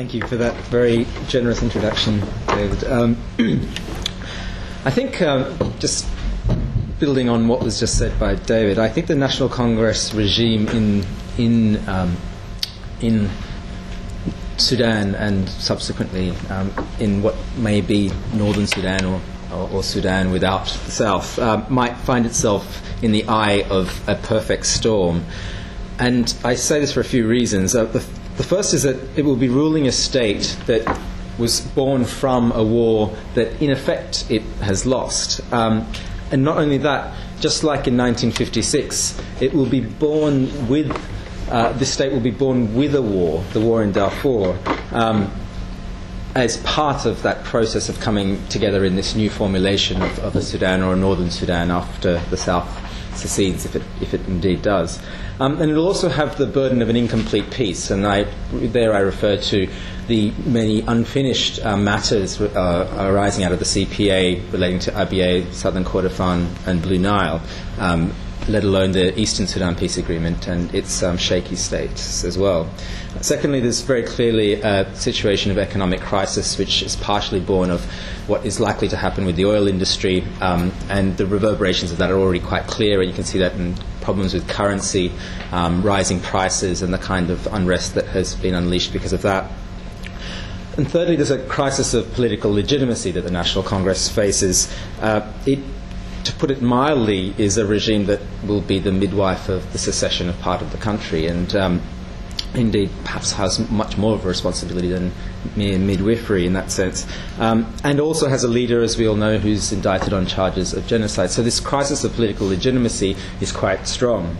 [0.00, 2.84] Thank you for that very generous introduction, David.
[2.84, 3.18] Um,
[4.86, 6.08] I think um, just
[6.98, 11.04] building on what was just said by David, I think the National Congress regime in
[11.36, 12.16] in um,
[13.02, 13.28] in
[14.56, 19.20] Sudan and subsequently um, in what may be northern Sudan or,
[19.52, 24.64] or, Sudan without the south uh, might find itself in the eye of a perfect
[24.64, 25.26] storm.
[25.98, 27.74] And I say this for a few reasons.
[27.74, 28.02] Uh, the,
[28.40, 30.98] the first is that it will be ruling a state that
[31.36, 35.42] was born from a war that, in effect, it has lost.
[35.52, 35.86] Um,
[36.32, 40.90] and not only that, just like in 1956, it will be born with
[41.50, 44.56] uh, this state will be born with a war, the war in Darfur,
[44.92, 45.30] um,
[46.34, 50.40] as part of that process of coming together in this new formulation of, of a
[50.40, 55.00] Sudan or a northern Sudan after the South secedes, if it, if it indeed does.
[55.38, 58.94] Um, and it will also have the burden of an incomplete peace, and I, there
[58.94, 59.68] I refer to
[60.06, 65.84] the many unfinished uh, matters uh, arising out of the CPA relating to Abyei, Southern
[65.84, 67.40] Kordofan, and Blue Nile.
[67.78, 68.12] Um,
[68.50, 72.68] let alone the Eastern Sudan peace agreement and its um, shaky states as well.
[73.20, 77.84] Secondly, there's very clearly a situation of economic crisis, which is partially born of
[78.26, 82.10] what is likely to happen with the oil industry, um, and the reverberations of that
[82.10, 85.12] are already quite clear, and you can see that in problems with currency,
[85.52, 89.50] um, rising prices, and the kind of unrest that has been unleashed because of that.
[90.76, 94.72] And thirdly, there's a crisis of political legitimacy that the National Congress faces.
[95.00, 95.58] Uh, it
[96.24, 100.28] to put it mildly, is a regime that will be the midwife of the secession
[100.28, 101.82] of part of the country, and um,
[102.54, 105.12] indeed perhaps has much more of a responsibility than
[105.56, 107.06] mere midwifery in that sense,
[107.38, 110.86] um, and also has a leader, as we all know, who's indicted on charges of
[110.86, 111.30] genocide.
[111.30, 114.36] So this crisis of political legitimacy is quite strong.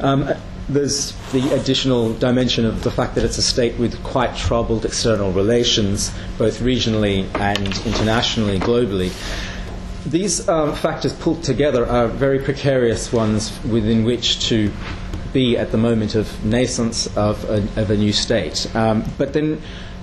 [0.00, 0.30] Um,
[0.68, 5.32] there's the additional dimension of the fact that it's a state with quite troubled external
[5.32, 9.10] relations, both regionally and internationally, globally
[10.06, 14.72] these um, factors pulled together are very precarious ones within which to
[15.32, 18.74] be at the moment of nascence of a, of a new state.
[18.74, 19.60] Um, but then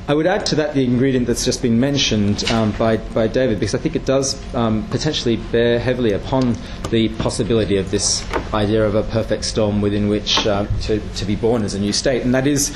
[0.08, 3.60] I would add to that the ingredient that's just been mentioned um, by, by David,
[3.60, 6.56] because I think it does um, potentially bear heavily upon
[6.92, 11.36] the possibility of this idea of a perfect storm within which uh, to, to be
[11.36, 12.22] born as a new state.
[12.22, 12.74] And that is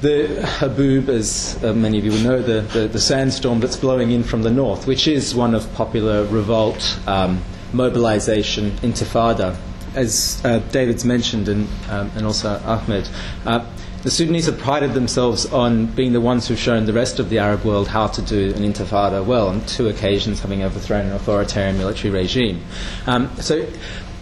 [0.00, 0.28] the
[0.58, 4.22] Haboob, as uh, many of you will know, the, the, the, sandstorm that's blowing in
[4.22, 9.56] from the north, which is one of popular revolt, um, mobilization, intifada.
[9.94, 13.08] As uh, David's mentioned, and, um, and also Ahmed,
[13.44, 13.66] uh,
[14.02, 17.38] the Sudanese have prided themselves on being the ones who've shown the rest of the
[17.38, 21.76] Arab world how to do an intifada well, on two occasions having overthrown an authoritarian
[21.76, 22.64] military regime.
[23.06, 23.66] Um, so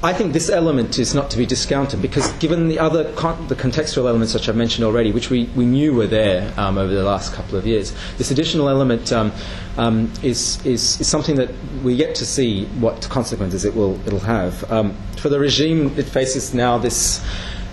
[0.01, 3.57] I think this element is not to be discounted because, given the other con- the
[3.57, 7.03] contextual elements which I've mentioned already, which we, we knew were there um, over the
[7.03, 9.33] last couple of years, this additional element um,
[9.77, 11.51] um, is, is, is something that
[11.83, 14.71] we yet to see what consequences it will it'll have.
[14.71, 17.21] Um, for the regime, it faces now this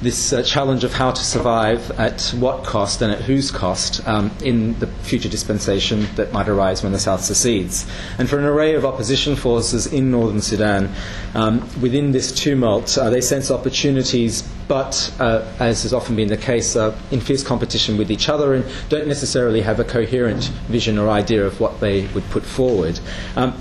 [0.01, 4.31] this uh, challenge of how to survive at what cost and at whose cost um,
[4.43, 7.89] in the future dispensation that might arise when the South secedes.
[8.17, 10.93] And for an array of opposition forces in northern Sudan,
[11.33, 16.37] um, within this tumult, uh, they sense opportunities, but uh, as has often been the
[16.37, 20.97] case, uh, in fierce competition with each other and don't necessarily have a coherent vision
[20.97, 22.99] or idea of what they would put forward.
[23.35, 23.53] Um,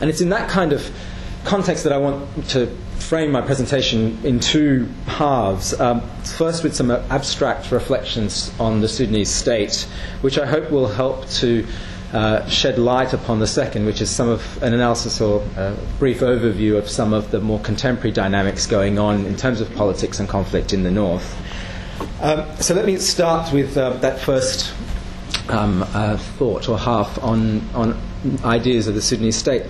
[0.00, 0.90] and it's in that kind of
[1.44, 5.78] context that I want to frame my presentation in two halves.
[5.80, 9.88] Um, first, with some abstract reflections on the Sudanese state,
[10.20, 11.66] which I hope will help to
[12.12, 16.20] uh, shed light upon the second, which is some of an analysis or a brief
[16.20, 20.28] overview of some of the more contemporary dynamics going on in terms of politics and
[20.28, 21.36] conflict in the north.
[22.20, 24.72] Um, so let me start with uh, that first
[25.48, 28.00] um, uh, thought or half on, on
[28.44, 29.62] ideas of the Sudanese state.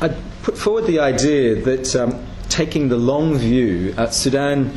[0.00, 0.08] I
[0.42, 4.74] put forward the idea that um, taking the long view, uh, Sudan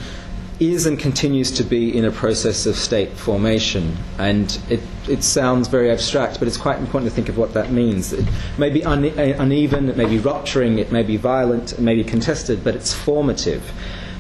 [0.62, 3.98] is and continues to be in a process of state formation.
[4.18, 7.72] And it, it sounds very abstract, but it's quite important to think of what that
[7.72, 8.14] means.
[8.14, 8.26] It
[8.58, 12.06] may be une- uneven, it may be rupturing, it may be violent, it may be
[12.06, 13.70] contested, but it's formative.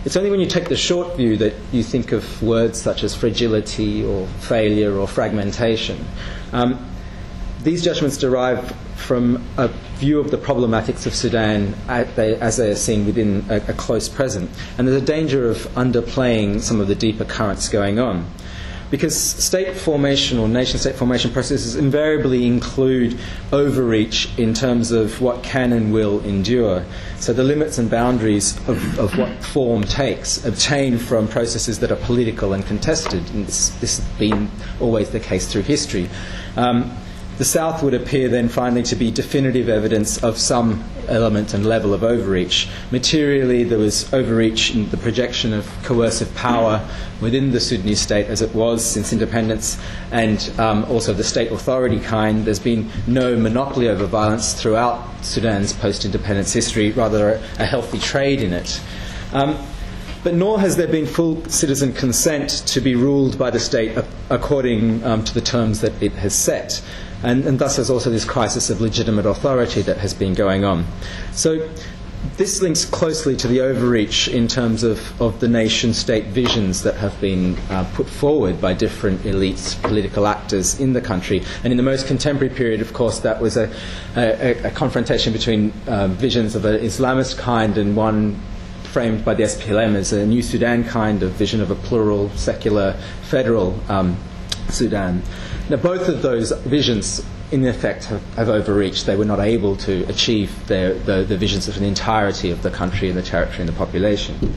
[0.03, 3.15] It's only when you take the short view that you think of words such as
[3.15, 6.05] fragility or failure or fragmentation.
[6.51, 6.85] Um,
[7.63, 13.05] these judgments derive from a view of the problematics of Sudan as they are seen
[13.05, 14.49] within a, close present.
[14.77, 18.25] And there's a danger of underplaying some of the deeper currents going on.
[18.91, 23.17] because state formation or nation state formation processes invariably include
[23.51, 26.85] overreach in terms of what can and will endure.
[27.19, 31.97] So the limits and boundaries of, of what form takes obtain from processes that are
[31.97, 33.27] political and contested.
[33.31, 34.49] And this, this has been
[34.79, 36.09] always the case through history.
[36.55, 36.95] Um,
[37.37, 41.93] the South would appear then finally to be definitive evidence of some element and level
[41.93, 42.69] of overreach.
[42.91, 46.87] Materially, there was overreach in the projection of coercive power
[47.21, 49.77] within the Sudanese state as it was since independence,
[50.11, 52.45] and um, also the state authority kind.
[52.45, 58.41] There's been no monopoly over violence throughout Sudan's post independence history, rather, a, healthy trade
[58.41, 58.81] in it.
[59.33, 59.57] Um,
[60.25, 63.95] but nor has there been full citizen consent to be ruled by the state
[64.31, 66.81] according um, to the terms that it has set.
[67.21, 70.83] And, and thus, there's also this crisis of legitimate authority that has been going on.
[71.31, 71.69] So,
[72.37, 76.95] this links closely to the overreach in terms of, of the nation state visions that
[76.95, 81.43] have been uh, put forward by different elites, political actors in the country.
[81.63, 83.71] And in the most contemporary period, of course, that was a,
[84.15, 88.41] a, a confrontation between uh, visions of an Islamist kind and one
[88.95, 92.93] framed by the SPLM as a new Sudan kind of vision of a plural, secular,
[93.23, 94.15] federal um,
[94.69, 95.21] Sudan.
[95.69, 97.21] Now, both of those visions,
[97.51, 99.05] in effect, have, have overreached.
[99.05, 102.71] They were not able to achieve their, the, the visions of the entirety of the
[102.71, 104.55] country and the territory and the population.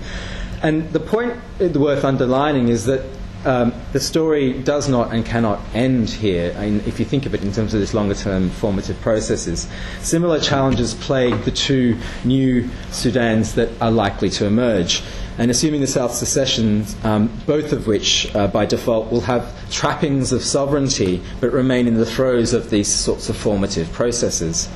[0.63, 3.05] And the point worth underlining is that
[3.49, 7.35] um, the story does not and cannot end here, I mean, if you think of
[7.35, 9.67] it in terms of this longer term formative processes.
[10.03, 15.03] Similar challenges plague the two new Sudans that are likely to emerge.
[15.39, 20.33] And assuming the South secession, um, both of which uh, by default will have trappings
[20.33, 24.69] of sovereignty but remain in the throes of these sorts of formative processes.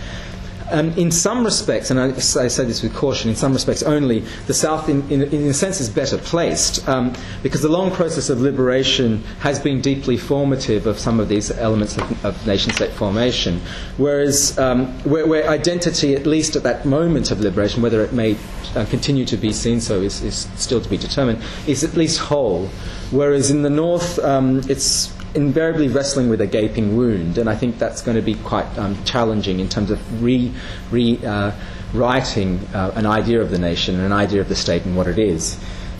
[0.73, 4.21] Um, in some respects, and I, I, say this with caution, in some respects only,
[4.47, 8.31] the South, in, in, in a sense, is better placed um, because the long process
[8.31, 12.91] of liberation has been deeply formative of some of these elements of, of nation state
[12.93, 13.61] formation.
[13.99, 18.39] Whereas, um, where, where, identity, at least at that moment of liberation, whether it may
[18.75, 22.19] uh, continue to be seen so is, is, still to be determined, is at least
[22.19, 22.69] whole.
[23.11, 27.79] Whereas in the North, um, it's invariably wrestling with a gaping wound, and I think
[27.79, 30.53] that's going to be quite um, challenging in terms of re,
[30.91, 31.53] re uh,
[31.95, 35.07] writing uh, an idea of the nation and an idea of the state and what
[35.07, 35.59] it is.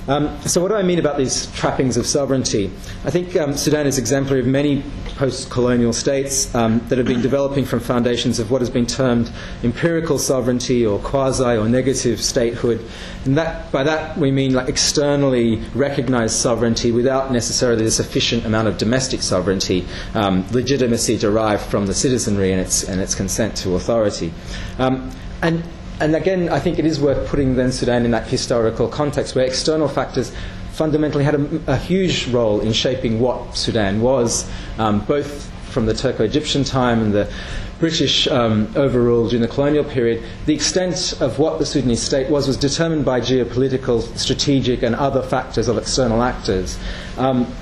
[0.09, 2.73] Um, so, what do I mean about these trappings of sovereignty?
[3.05, 4.83] I think um, Sudan is exemplary of many
[5.17, 9.31] post colonial states um, that have been developing from foundations of what has been termed
[9.63, 12.85] empirical sovereignty or quasi or negative statehood.
[13.25, 18.67] And that, by that, we mean like externally recognized sovereignty without necessarily a sufficient amount
[18.67, 23.77] of domestic sovereignty, um, legitimacy derived from the citizenry and its, and its consent to
[23.77, 24.33] authority.
[24.79, 25.13] Um,
[25.43, 25.63] and
[26.01, 29.45] and again, I think it is worth putting then Sudan in that historical context where
[29.45, 30.33] external factors
[30.73, 34.49] fundamentally had a, a huge role in shaping what Sudan was,
[34.79, 37.31] um, both from the Turco Egyptian time and the
[37.79, 42.47] British um, overrule during the colonial period, the extent of what the Sudanese state was
[42.47, 46.79] was determined by geopolitical, strategic, and other factors of external actors.
[47.19, 47.53] Um,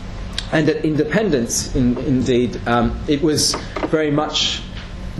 [0.52, 3.54] and at independence, in, indeed, um, it was
[3.86, 4.62] very much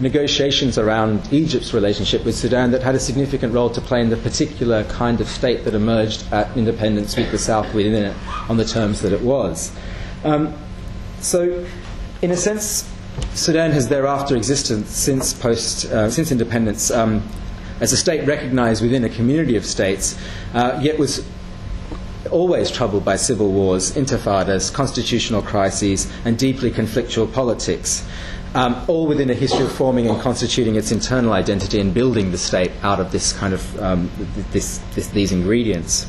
[0.01, 4.17] negotiations around Egypt's relationship with Sudan that had a significant role to play in the
[4.17, 8.17] particular kind of state that emerged at independence with the South within it
[8.49, 9.73] on the terms that it was.
[10.25, 10.55] Um,
[11.21, 11.67] so,
[12.23, 12.91] in a sense,
[13.35, 17.23] Sudan has thereafter existed since post uh, since independence um,
[17.81, 20.19] as a state recognized within a community of states,
[20.55, 21.27] uh, yet was
[22.31, 28.07] always troubled by civil wars, intifadas, constitutional crises, and deeply conflictual politics
[28.55, 32.39] um, all within a history of forming and constituting its internal identity and building the
[32.39, 34.11] state out of this kind of um,
[34.51, 36.07] this, this, these ingredients.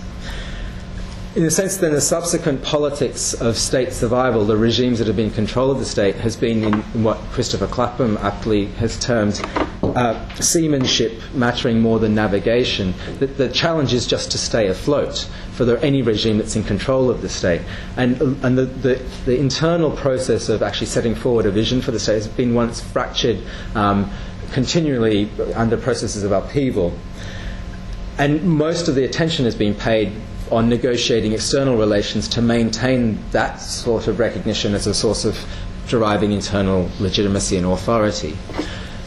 [1.34, 5.28] In a sense, then, the subsequent politics of state survival, the regimes that have been
[5.28, 9.42] in control of the state, has been in, in what Christopher Clapham aptly has termed
[9.96, 12.94] uh, seamanship mattering more than navigation.
[13.20, 17.10] The, the, challenge is just to stay afloat for the, any regime that's in control
[17.10, 17.62] of the state.
[17.98, 18.96] And, and the, the,
[19.26, 22.82] the, internal process of actually setting forward a vision for the state has been that's
[22.82, 23.42] fractured
[23.76, 24.10] um,
[24.52, 26.94] continually under processes of upheaval.
[28.18, 30.12] And most of the attention has been paid
[30.52, 35.38] on negotiating external relations to maintain that sort of recognition as a source of
[35.88, 38.38] deriving internal legitimacy and authority.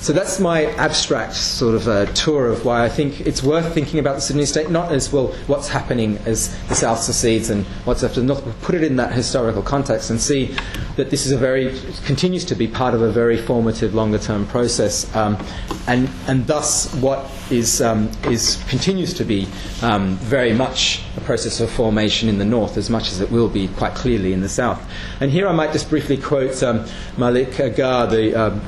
[0.04, 3.98] So that's my abstract sort of uh, tour of why I think it's worth thinking
[3.98, 8.02] about the Sudanese state, not as, well, what's happening as the South secedes and what's
[8.02, 10.54] after the North, but put it in that historical context and see
[10.96, 14.46] that this is a very, continues to be part of a very formative longer term
[14.46, 15.08] process.
[15.16, 15.42] Um,
[15.86, 19.48] and, and thus, what is, um, is, continues to be
[19.80, 23.48] um, very much a process of formation in the North, as much as it will
[23.48, 24.86] be quite clearly in the South.
[25.20, 26.84] And here I might just briefly quote um,
[27.16, 28.60] Malik Agar, the um,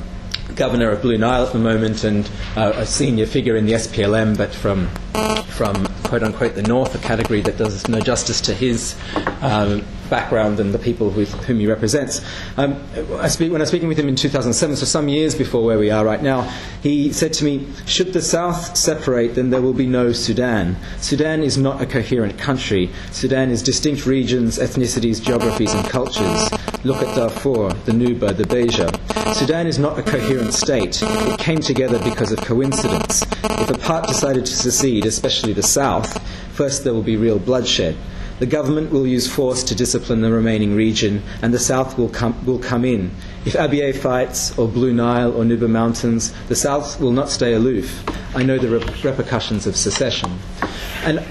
[0.57, 4.35] governor of Blue Nile at the moment and uh, a senior figure in the SPLM,
[4.37, 4.89] but from
[5.57, 8.95] from quote unquote the north, a category that does no justice to his
[9.41, 12.21] um, background and the people with whom he represents.
[12.55, 12.81] Um,
[13.19, 15.77] I speak, when I was speaking with him in 2007, so some years before where
[15.77, 16.43] we are right now,
[16.81, 20.77] he said to me, Should the South separate, then there will be no Sudan.
[20.99, 22.89] Sudan is not a coherent country.
[23.11, 26.49] Sudan is distinct regions, ethnicities, geographies, and cultures.
[26.83, 28.96] Look at Darfur, the Nuba, the Beja.
[29.33, 31.01] Sudan is not a coherent state.
[31.01, 33.23] It came together because of coincidence.
[33.43, 36.21] If a part decided to secede, especially the South,
[36.53, 37.95] first there will be real bloodshed.
[38.39, 42.45] The government will use force to discipline the remaining region, and the South will come,
[42.45, 43.11] will come in.
[43.45, 48.03] If Abyei fights, or Blue Nile, or Nuba Mountains, the South will not stay aloof.
[48.35, 50.31] I know the repercussions of secession.
[51.03, 51.25] And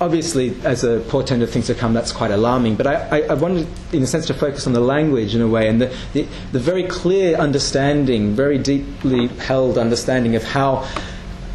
[0.00, 2.76] obviously, as a portent of things to come, that's quite alarming.
[2.76, 5.48] But I, I, I, wanted, in a sense, to focus on the language in a
[5.48, 10.88] way and the, the, the very clear understanding, very deeply held understanding of how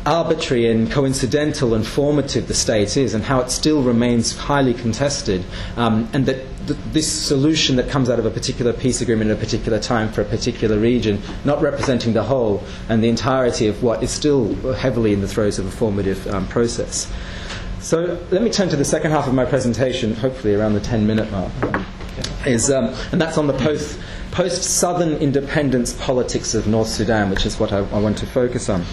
[0.05, 5.43] arbitrary and coincidental and formative the state is, and how it still remains highly contested,
[5.75, 9.37] um, and that th- this solution that comes out of a particular peace agreement at
[9.37, 13.83] a particular time for a particular region, not representing the whole and the entirety of
[13.83, 17.11] what is still heavily in the throes of a formative um, process.
[17.87, 21.07] So let me turn to the second half of my presentation, hopefully around the 10
[21.07, 21.53] minute mark.
[22.45, 23.97] Is, um, and that's on the post,
[24.31, 28.67] post Southern independence politics of North Sudan, which is what I, I want to focus
[28.67, 28.83] on.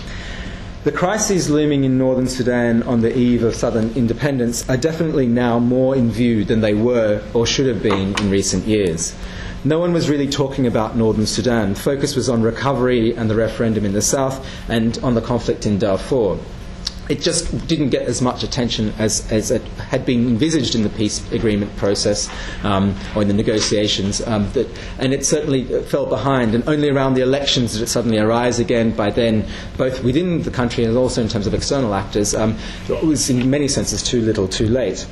[0.84, 5.58] The crises looming in northern Sudan on the eve of southern independence are definitely now
[5.58, 9.12] more in view than they were or should have been in recent years.
[9.64, 11.74] No one was really talking about northern Sudan.
[11.74, 15.80] Focus was on recovery and the referendum in the south and on the conflict in
[15.80, 16.38] Darfur
[17.08, 20.88] it just didn't get as much attention as, as it had been envisaged in the
[20.88, 22.30] peace agreement process
[22.64, 24.22] um, or in the negotiations.
[24.22, 24.66] Um, that,
[24.98, 26.54] and it certainly fell behind.
[26.54, 28.96] And only around the elections did it suddenly arise again.
[28.96, 32.56] By then, both within the country and also in terms of external actors, um,
[32.88, 35.06] it was in many senses too little, too late.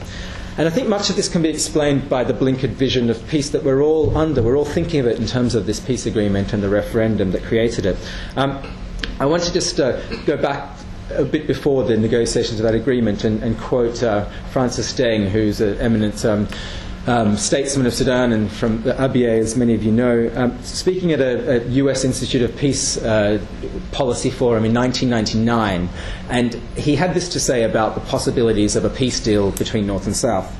[0.56, 3.50] And I think much of this can be explained by the blinkered vision of peace
[3.50, 4.42] that we're all under.
[4.42, 7.42] We're all thinking of it in terms of this peace agreement and the referendum that
[7.42, 7.96] created it.
[8.36, 8.62] Um,
[9.18, 10.78] I want to just uh, go back
[11.16, 15.60] a bit before the negotiations of that agreement and, and quote uh, Francis Deng, who's
[15.60, 16.48] an eminent um,
[17.06, 21.12] um, statesman of Sudan and from the Abyei, as many of you know, um, speaking
[21.12, 22.04] at a, a, U.S.
[22.04, 23.44] Institute of Peace uh,
[23.90, 25.88] policy forum in 1999,
[26.30, 30.06] and he had this to say about the possibilities of a peace deal between North
[30.06, 30.56] and South.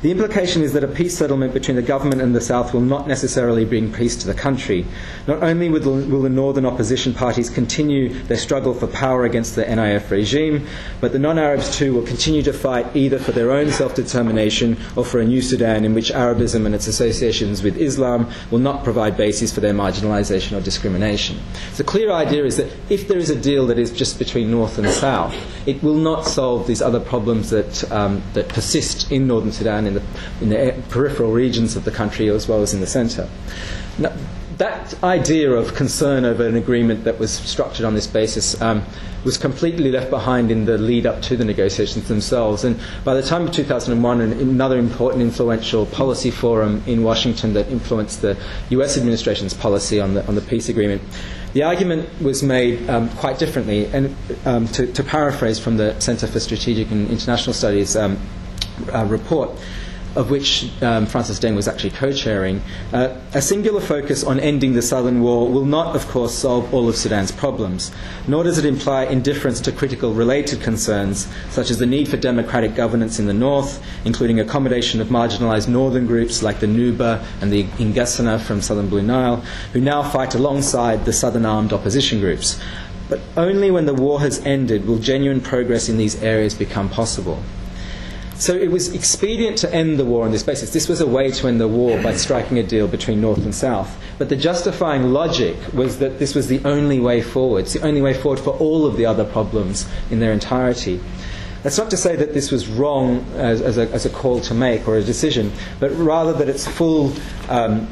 [0.00, 3.08] The implication is that a peace settlement between the government and the South will not
[3.08, 4.86] necessarily bring peace to the country.
[5.26, 10.08] Not only will the, northern opposition parties continue their struggle for power against the NIF
[10.12, 10.68] regime,
[11.00, 14.76] but the non Arabs too will continue to fight either for their own self determination
[14.94, 18.84] or for a new Sudan in which Arabism and its associations with Islam will not
[18.84, 21.40] provide bases for their marginalisation or discrimination.
[21.76, 24.78] The clear idea is that if there is a deal that is just between North
[24.78, 25.34] and South,
[25.66, 29.94] it will not solve these other problems that, um, that persist in northern Sudan in
[29.94, 30.02] the,
[30.40, 33.28] in the peripheral regions of the country as well as in the centre.
[34.58, 38.84] That idea of concern over an agreement that was structured on this basis um,
[39.24, 42.64] was completely left behind in the lead up to the negotiations themselves.
[42.64, 48.22] And by the time of 2001, another important influential policy forum in Washington that influenced
[48.22, 48.36] the
[48.70, 51.02] US administration's policy on the, on the peace agreement,
[51.52, 53.86] the argument was made um, quite differently.
[53.86, 58.18] And um, to, to, paraphrase from the Center for Strategic and International Studies um,
[58.92, 59.50] uh, report,
[60.16, 64.72] of which um, Francis Deng was actually co chairing, uh, a singular focus on ending
[64.72, 67.92] the Southern War will not, of course, solve all of Sudan's problems,
[68.26, 72.74] nor does it imply indifference to critical related concerns, such as the need for democratic
[72.74, 77.64] governance in the north, including accommodation of marginalized northern groups like the Nuba and the
[77.78, 79.36] Ingessana from southern Blue Nile,
[79.72, 82.58] who now fight alongside the southern armed opposition groups.
[83.08, 87.42] But only when the war has ended will genuine progress in these areas become possible.
[88.38, 90.72] So it was expedient to end the war on this basis.
[90.72, 93.52] This was a way to end the war by striking a deal between North and
[93.52, 94.00] South.
[94.16, 97.64] But the justifying logic was that this was the only way forward.
[97.64, 101.00] It's the only way forward for all of the other problems in their entirety.
[101.64, 104.54] That's not to say that this was wrong as, as, a, as a, call to
[104.54, 107.12] make or a decision, but rather that its full
[107.48, 107.88] um,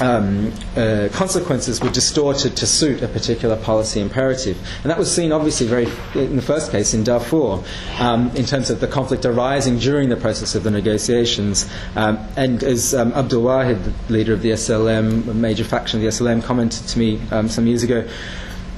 [0.00, 4.58] um, uh, consequences were distorted to suit a particular policy imperative.
[4.82, 7.62] And that was seen, obviously, very in the first case in Darfur,
[7.98, 11.68] um, in terms of the conflict arising during the process of the negotiations.
[11.96, 16.02] Um, and as um, Abdul Wahid, the leader of the SLM, a major faction of
[16.02, 18.08] the SLM, commented to me um, some years ago,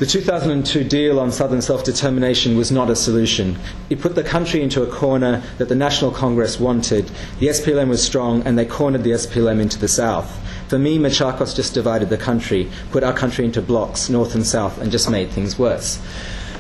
[0.00, 3.59] the 2002 deal on southern self determination was not a solution.
[3.91, 7.11] It put the country into a corner that the National Congress wanted.
[7.39, 10.41] The SPLM was strong, and they cornered the SPLM into the south.
[10.71, 14.81] For me, Machakos just divided the country, put our country into blocks, north and south,
[14.81, 16.00] and just made things worse.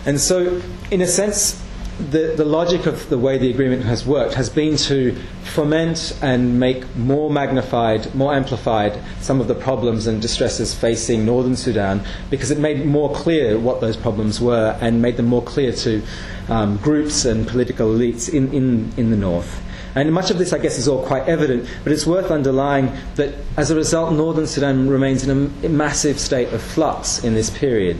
[0.04, 1.62] And so, in a sense,
[2.10, 5.14] the, the logic of the way the agreement has worked has been to
[5.44, 11.54] foment and make more magnified, more amplified some of the problems and distresses facing northern
[11.54, 15.70] Sudan because it made more clear what those problems were and made them more clear
[15.70, 16.02] to
[16.48, 19.62] um, groups and political elites in, in, in the north.
[19.94, 23.34] And much of this, I guess, is all quite evident, but it's worth underlying that
[23.56, 25.30] as a result, northern Sudan remains in
[25.64, 27.98] a massive state of flux in this period.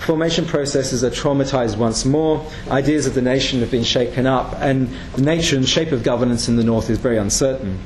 [0.00, 2.44] Formation processes are traumatized once more.
[2.70, 6.48] Ideas of the nation have been shaken up, and the nature and shape of governance
[6.48, 7.78] in the north is very uncertain.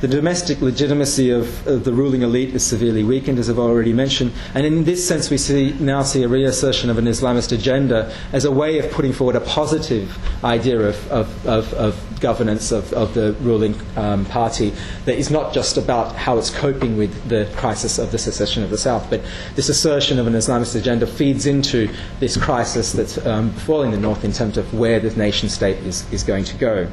[0.00, 4.32] The domestic legitimacy of, of, the ruling elite is severely weakened, as I've already mentioned,
[4.54, 8.44] and in this sense, we see, now see a reassertion of an Islamist agenda as
[8.44, 13.14] a way of putting forward a positive idea of, of, of, of governance of, of
[13.14, 14.72] the ruling um, party
[15.04, 18.70] that is not just about how it's coping with the crisis of the secession of
[18.70, 19.22] the South, but
[19.54, 24.24] this assertion of an Islamist agenda feeds into this crisis that's um, befalling the North
[24.24, 26.88] in terms of where the nation state is, is going to go.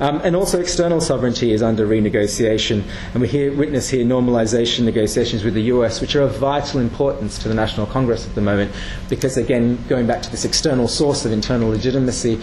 [0.00, 2.82] Um, and also, external sovereignty is under renegotiation,
[3.12, 7.38] and we hear, witness here normalization negotiations with the US, which are of vital importance
[7.38, 8.72] to the National Congress at the moment,
[9.08, 12.40] because again, going back to this external source of internal legitimacy,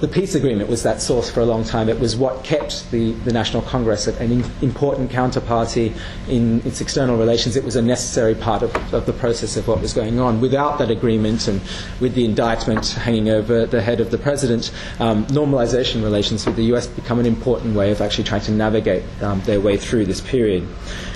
[0.00, 1.88] the peace agreement was that source for a long time.
[1.88, 5.96] It was what kept the, the National Congress an in, important counterparty
[6.28, 7.56] in its external relations.
[7.56, 10.40] It was a necessary part of, of, the process of what was going on.
[10.40, 11.62] Without that agreement and
[11.98, 16.64] with the indictment hanging over the head of the president, um, normalization relations with the
[16.74, 20.20] US become an important way of actually trying to navigate um, their way through this
[20.20, 20.68] period.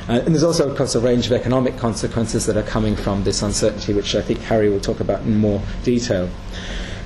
[0.08, 3.24] Uh, and there's also, of course, a range of economic consequences that are coming from
[3.24, 6.30] this uncertainty, which I think Harry will talk about in more detail.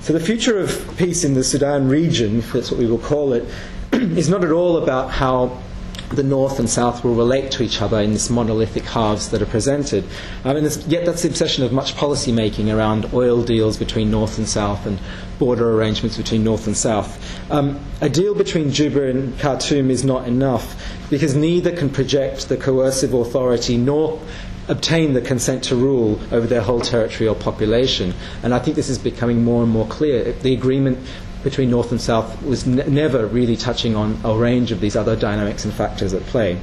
[0.05, 3.33] So the future of peace in the Sudan region, if that's what we will call
[3.33, 3.49] it,
[3.93, 5.63] is not at all about how
[6.11, 9.47] the North and South will relate to each other in this monolithic halves that are
[9.47, 10.05] presented.
[10.45, 14.37] I mean, yet that's the obsession of much policy making around oil deals between North
[14.37, 14.99] and South and
[15.39, 17.19] border arrangements between North and South.
[17.51, 20.77] Um, a deal between Juba and Khartoum is not enough
[21.09, 24.21] because neither can project the coercive authority nor
[24.69, 28.15] obtain the consent to rule over their whole territory or population.
[28.43, 30.33] And I think this is becoming more and more clear.
[30.33, 30.99] The agreement
[31.43, 35.15] between North and South was ne- never really touching on a range of these other
[35.15, 36.59] dynamics and factors at play.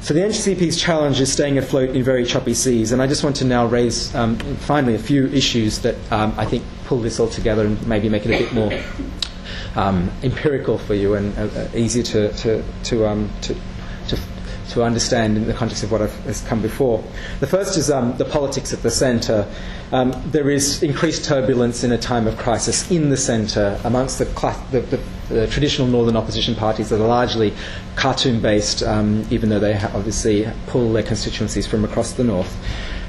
[0.00, 3.34] So the NCP's challenge is staying afloat in very choppy seas, and I just want
[3.36, 7.28] to now raise um, finally a few issues that um, I think pull this all
[7.28, 8.72] together and maybe make it a bit more
[9.74, 13.56] um, empirical for you and uh, uh easier to, to, to, um, to
[14.76, 17.02] to understand in the context of what I've, has come before.
[17.40, 19.50] The first is um, the politics at the centre.
[19.90, 24.26] Um, there is increased turbulence in a time of crisis in the centre amongst the,
[24.70, 25.00] the, the,
[25.34, 27.54] the traditional northern opposition parties that are largely
[27.96, 32.54] Khartoum based, um, even though they obviously pull their constituencies from across the north.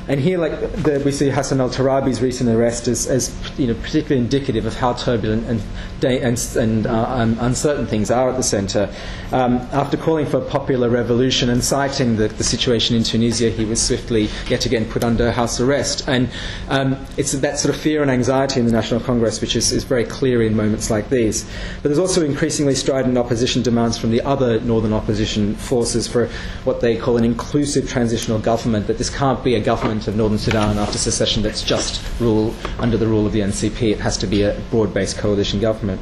[0.08, 3.74] And here, like the, we see Hassan al Turabi's recent arrest as, as you know,
[3.74, 5.62] particularly indicative of how turbulent and,
[6.02, 8.90] and, and uh, uncertain things are at the centre.
[9.34, 13.66] Um, after calling for a popular revolution and citing the, the, situation in Tunisia, he
[13.66, 16.08] was swiftly yet again put under house arrest.
[16.08, 16.30] And
[16.70, 19.84] um, it's that sort of fear and anxiety in the National Congress which is, is
[19.84, 21.44] very clear in moments like these.
[21.82, 26.28] But there's also increasingly strident opposition demands from the other northern opposition forces for
[26.64, 30.38] what they call an inclusive transitional government, that this can't be a government of Northern
[30.38, 33.94] Sudan after secession that's just rule under the rule of the NCP.
[33.94, 36.02] It has to be a broad based coalition government.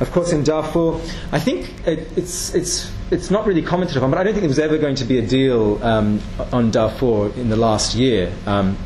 [0.00, 0.94] Of course, in Darfur,
[1.32, 4.48] I think it, it's, it's, it's not really commented upon, but I don't think there
[4.48, 6.20] was ever going to be a deal um,
[6.52, 8.32] on Darfur in the last year.
[8.46, 8.76] Um,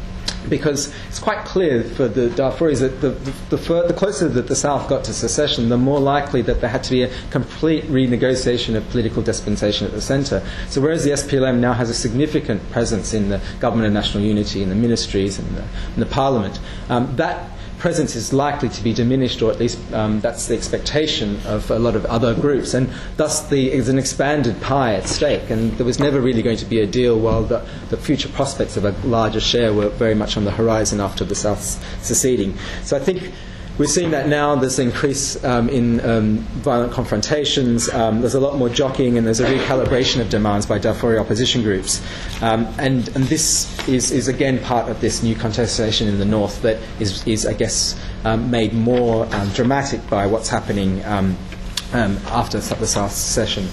[0.48, 3.10] because it's quite clear for the Darfuris that the,
[3.54, 6.82] the, the, closer that the South got to secession, the more likely that there had
[6.84, 10.42] to be a complete renegotiation of political dispensation at the centre.
[10.68, 14.62] So whereas the SPLM now has a significant presence in the government of national unity,
[14.62, 17.50] in the ministries, and the, in the parliament, um, that
[17.80, 21.78] presence is likely to be diminished, or at least um, that's the expectation of a
[21.78, 22.74] lot of other groups.
[22.74, 25.50] And thus, the, there's an expanded pie at stake.
[25.50, 28.76] And there was never really going to be a deal while the, the future prospects
[28.76, 31.62] of a larger share were very much on the horizon after the South
[32.04, 32.56] seceding.
[32.84, 33.32] So I think
[33.80, 34.54] we're seeing that now.
[34.56, 37.88] There's an increase um, in um, violent confrontations.
[37.88, 41.62] Um, there's a lot more jockeying, and there's a recalibration of demands by Darfuri opposition
[41.62, 42.02] groups.
[42.42, 46.60] Um, and, and this is, is again part of this new contestation in the north
[46.60, 52.86] that is, is I guess, um, made more um, dramatic by what's happening after the
[52.86, 53.66] South session.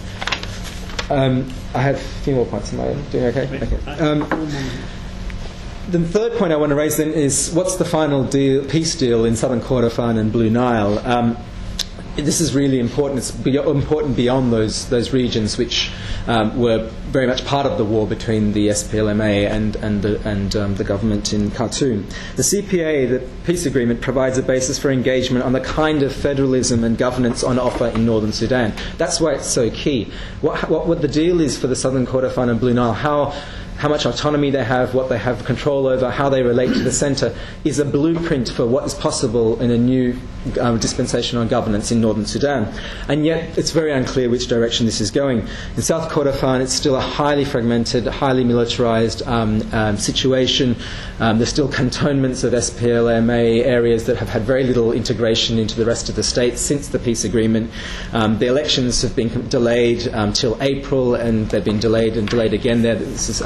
[1.10, 2.74] I have a few more points.
[2.74, 3.60] Am I doing okay?
[3.62, 4.88] okay
[5.90, 9.26] the third point I want to raise then is what's the final deal, peace deal
[9.26, 11.00] in Southern Kordofan and Blue Nile?
[11.00, 11.38] Um,
[12.16, 13.20] this is really important.
[13.20, 15.92] It's be- important beyond those those regions which
[16.26, 20.56] um, were very much part of the war between the SPLMA and and the, and
[20.56, 22.08] um, the government in Khartoum.
[22.36, 26.84] The CPA, the peace agreement, provides a basis for engagement on the kind of federalism
[26.84, 28.74] and governance on offer in northern Sudan.
[28.98, 30.12] That's why it's so key.
[30.42, 33.34] What, what, what the deal is for the Southern Kordofan and Blue Nile, how
[33.78, 36.92] how much autonomy they have, what they have control over, how they relate to the
[36.92, 40.18] centre, is a blueprint for what is possible in a new
[40.60, 42.74] um, dispensation on governance in northern Sudan.
[43.08, 45.48] And yet, it's very unclear which direction this is going.
[45.76, 50.76] In South Kordofan, it's still a highly fragmented, highly militarised um, um, situation.
[51.20, 55.86] Um, there's still cantonments of SPLMA areas that have had very little integration into the
[55.86, 57.72] rest of the state since the peace agreement.
[58.14, 62.82] Um, the elections have been delayed um, April, and they've been delayed and delayed again.
[62.82, 63.42] There, this is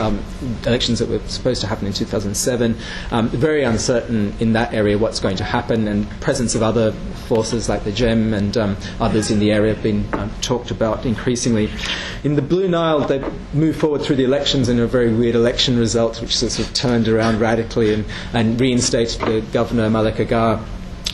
[0.65, 2.77] elections that were supposed to happen in 2007.
[3.11, 6.91] Um, very uncertain in that area what's going to happen, and presence of other
[7.27, 11.05] forces like the JEM and um, others in the area have been um, talked about
[11.05, 11.69] increasingly.
[12.23, 15.77] In the Blue Nile, they moved forward through the elections in a very weird election
[15.77, 20.63] result, which sort of turned around radically and, and reinstated the governor Malik Agar.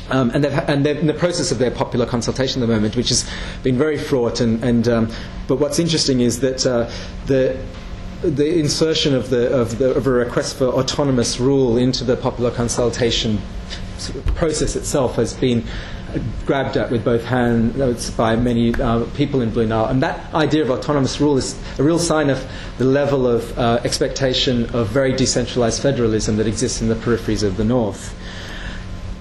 [0.10, 3.10] Um, and, and, they're in the process of their popular consultation at the moment, which
[3.10, 3.30] has
[3.62, 4.40] been very fraught.
[4.40, 5.12] And, and um,
[5.48, 6.90] but what's interesting is that uh,
[7.26, 7.62] the
[8.22, 12.52] the insertion of, the, of, the, of a request for autonomous rule into the popular
[12.52, 13.40] consultation
[14.36, 15.64] process itself has been
[16.46, 19.86] grabbed at with both hands by many uh, people in Blue Nile.
[19.86, 22.44] And that idea of autonomous rule is a real sign of
[22.78, 27.58] the level of uh, expectation of very decentralized federalism that exists in the peripheries of
[27.58, 28.16] the north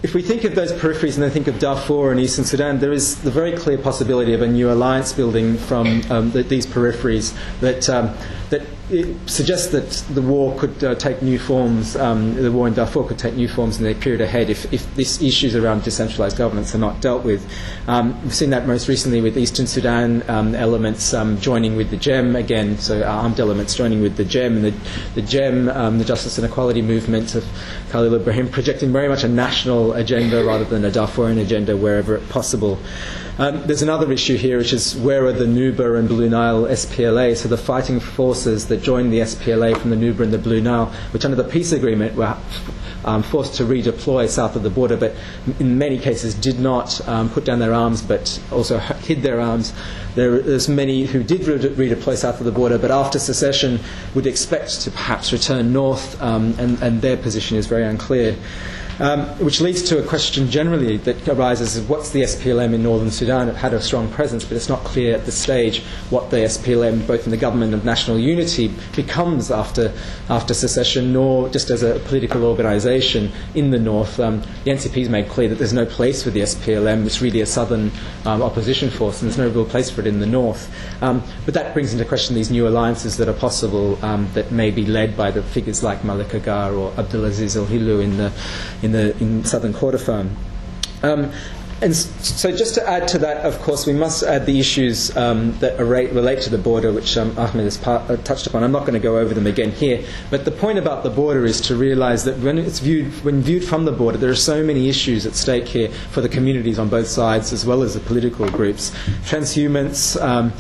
[0.06, 2.92] if we think of those peripheries and then think of Darfur and Eastern Sudan, there
[2.92, 7.36] is the very clear possibility of a new alliance building from um, the, these peripheries
[7.58, 8.16] that, um,
[8.90, 13.02] it suggests that the war could uh, take new forms, um, the war in Darfur
[13.02, 16.74] could take new forms in the period ahead if, if these issues around decentralized governance
[16.74, 17.44] are not dealt with.
[17.88, 21.96] Um, we've seen that most recently with Eastern Sudan um, elements um, joining with the
[21.96, 24.74] JEM again, so armed elements joining with the JEM, and the,
[25.16, 27.44] the JEM, um, the Justice and Equality Movement of
[27.90, 32.78] Khalil Ibrahim, projecting very much a national agenda rather than a Darfurian agenda wherever possible.
[33.38, 37.36] Um, there's another issue here, which is where are the Nuba and Blue Nile SPLA,
[37.36, 40.86] so the fighting forces that joined the SPLA from the Nuba and the Blue Nile,
[41.10, 42.34] which under the peace agreement were
[43.04, 45.14] um, forced to redeploy south of the border, but
[45.60, 49.74] in many cases did not um, put down their arms, but also hid their arms.
[50.14, 53.80] There, there's many who did redeploy south of the border, but after secession
[54.14, 58.34] would expect to perhaps return north, um, and, and their position is very unclear.
[58.98, 63.10] Um, which leads to a question generally that arises of what's the SPLM in northern
[63.10, 63.48] Sudan?
[63.48, 67.06] It had a strong presence, but it's not clear at this stage what the SPLM,
[67.06, 69.92] both in the government of national unity, becomes after,
[70.30, 74.18] after secession, nor just as a political organisation in the north.
[74.18, 77.04] Um, the NCP has made clear that there's no place for the SPLM.
[77.04, 77.92] It's really a southern
[78.24, 80.72] um, opposition force, and there's no real place for it in the north.
[81.02, 84.70] Um, but that brings into question these new alliances that are possible um, that may
[84.70, 88.32] be led by the figures like Malik Agar or Abdulaziz El Hilu in the
[88.92, 90.30] the in southern Kordofan.
[91.02, 91.32] Um,
[91.82, 95.52] and so, just to add to that, of course, we must add the issues um,
[95.58, 98.64] that relate to the border, which um, Ahmed has uh, touched upon.
[98.64, 101.44] I'm not going to go over them again here, but the point about the border
[101.44, 104.64] is to realise that when it's viewed, when viewed from the border, there are so
[104.64, 108.00] many issues at stake here for the communities on both sides, as well as the
[108.00, 108.90] political groups.
[109.24, 110.20] Transhumance.
[110.22, 110.54] Um,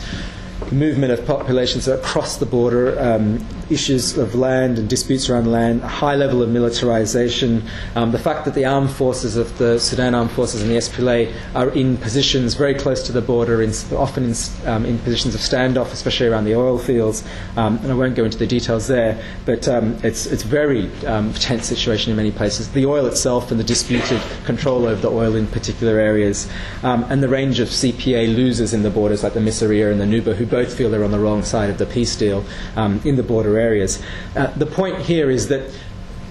[0.72, 5.88] movement of populations across the border, um, issues of land and disputes around land, a
[5.88, 7.62] high level of militarization,
[7.94, 11.32] um, the fact that the armed forces of the Sudan Armed Forces and the SPLA
[11.54, 14.34] are in positions very close to the border, in, often in,
[14.66, 17.24] um, in, positions of standoff, especially around the oil fields.
[17.56, 21.32] Um, and I won't go into the details there, but um, it's it's very um,
[21.34, 22.70] tense situation in many places.
[22.70, 26.48] The oil itself and the disputed control over the oil in particular areas,
[26.82, 30.34] and the range of CPA losers in the borders like the Missiriya and the Nuba,
[30.34, 32.44] who both feel they're on the wrong side of the peace deal
[32.76, 34.02] in the border areas.
[34.34, 35.70] Uh, the point here is that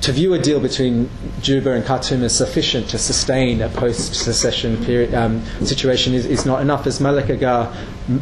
[0.01, 1.09] to view a deal between
[1.41, 6.85] Juba and Khartoum as sufficient to sustain a post-secession um, situation is, is, not enough.
[6.85, 7.75] As Malik Agar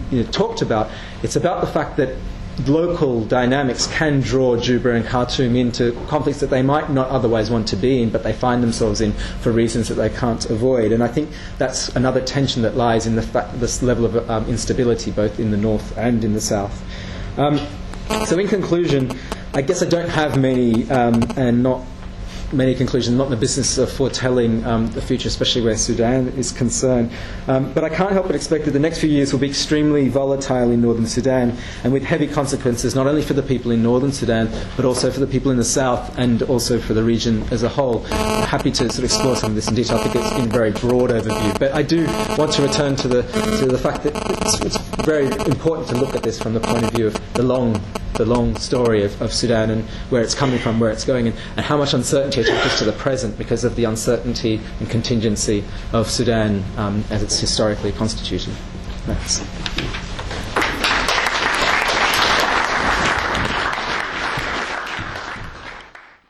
[0.09, 0.89] you know, talked about,
[1.23, 2.15] it's about the fact that
[2.67, 7.67] local dynamics can draw Juba and Khartoum into conflicts that they might not otherwise want
[7.69, 9.11] to be in, but they find themselves in
[9.41, 10.91] for reasons that they can't avoid.
[10.91, 14.47] And I think that's another tension that lies in the fact, this level of um,
[14.47, 16.81] instability, both in the north and in the south.
[17.37, 17.59] Um,
[18.25, 19.17] so, in conclusion,
[19.53, 21.81] I guess I don't have many um, and not
[22.53, 26.51] many conclusions, not in the business of foretelling um, the future, especially where Sudan is
[26.51, 27.11] concerned.
[27.47, 30.09] Um, but I can't help but expect that the next few years will be extremely
[30.09, 34.11] volatile in northern Sudan and with heavy consequences not only for the people in northern
[34.11, 37.63] Sudan, but also for the people in the south and also for the region as
[37.63, 38.05] a whole.
[38.11, 39.97] I'm happy to sort of explore some of this in detail.
[39.97, 41.59] I think it's in a very broad overview.
[41.59, 42.05] But I do
[42.37, 43.23] want to return to the,
[43.59, 46.83] to the fact that it's, it's very important to look at this from the point
[46.83, 47.81] of view of the long
[48.13, 51.35] the long story of, of Sudan and where it's coming from, where it's going, and,
[51.57, 56.09] and how much uncertainty attaches to the present because of the uncertainty and contingency of
[56.09, 58.53] Sudan um, as it's historically constituted.
[59.05, 60.12] Thanks.